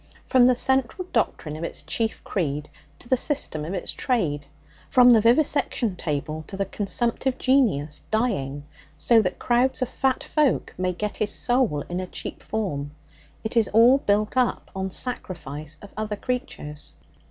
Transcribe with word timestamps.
From 0.25 0.47
the 0.47 0.55
central 0.55 1.07
doctrine 1.13 1.55
of 1.55 1.63
its 1.63 1.83
chief 1.83 2.23
creed 2.23 2.71
to 2.97 3.07
the 3.07 3.15
system 3.15 3.63
of 3.63 3.75
its 3.75 3.91
trade; 3.91 4.47
from 4.89 5.11
the 5.11 5.21
vivisection 5.21 5.95
table 5.95 6.43
to 6.47 6.57
the 6.57 6.65
consumptive 6.65 7.37
genius 7.37 8.01
dying 8.09 8.65
so 8.97 9.21
that 9.21 9.37
crowds 9.37 9.79
of 9.83 9.89
fat 9.89 10.23
folk 10.23 10.73
may 10.75 10.91
get 10.93 11.17
his 11.17 11.29
soul 11.31 11.81
in 11.81 11.99
a 11.99 12.07
cheap 12.07 12.41
form, 12.41 12.95
it 13.43 13.55
is 13.55 13.67
all 13.67 13.99
built 13.99 14.35
up 14.35 14.71
on 14.75 14.89
sacrifice 14.89 15.77
of 15.83 15.93
other 15.95 16.15
creatures. 16.15 16.93